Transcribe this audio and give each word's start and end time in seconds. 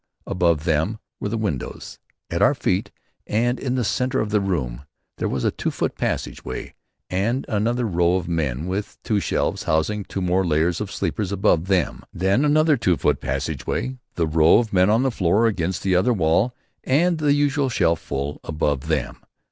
Above 0.25 0.63
them 0.63 0.97
were 1.19 1.29
the 1.29 1.37
windows. 1.37 1.99
At 2.31 2.41
our 2.41 2.55
feet 2.55 2.89
and 3.27 3.59
in 3.59 3.75
the 3.75 3.83
centre 3.83 4.19
of 4.19 4.31
the 4.31 4.41
room, 4.41 4.85
there 5.17 5.29
was 5.29 5.43
a 5.43 5.51
two 5.51 5.69
foot 5.69 5.93
passage 5.95 6.43
way 6.43 6.73
and 7.07 7.45
then 7.47 7.55
another 7.55 7.85
row 7.85 8.15
of 8.15 8.27
men, 8.27 8.65
with 8.65 8.97
two 9.03 9.19
shelves 9.19 9.65
housing 9.65 10.03
two 10.03 10.19
more 10.19 10.43
layers 10.43 10.81
of 10.81 10.91
sleepers 10.91 11.31
above 11.31 11.67
them. 11.67 12.01
Then 12.11 12.43
another 12.43 12.77
two 12.77 12.97
foot 12.97 13.21
passageway, 13.21 13.99
the 14.15 14.25
row 14.25 14.57
of 14.57 14.73
men 14.73 14.89
on 14.89 15.03
the 15.03 15.11
floor 15.11 15.45
against 15.45 15.83
the 15.83 15.95
other 15.95 16.13
wall 16.13 16.55
and 16.83 17.19
the 17.19 17.33
usual 17.33 17.69
shelf 17.69 17.99
full 18.01 18.39
above 18.43 18.87
them. 18.87 19.17